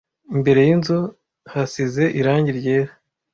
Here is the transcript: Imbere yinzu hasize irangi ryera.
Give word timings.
Imbere 0.35 0.59
yinzu 0.67 0.97
hasize 1.53 2.03
irangi 2.19 2.51
ryera. 2.59 2.91